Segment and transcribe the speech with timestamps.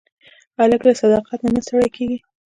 [0.59, 2.17] هلک له صداقت نه نه ستړی کېږي.